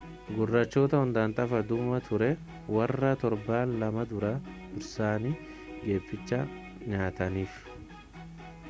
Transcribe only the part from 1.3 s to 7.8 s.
tapha dhumaa turee warra torban lama dura dursanii geephicha nyaataniif